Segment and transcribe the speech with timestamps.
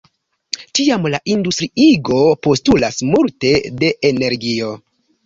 [0.77, 3.53] Tiam la industriigo postulas multe
[3.83, 4.73] de energio.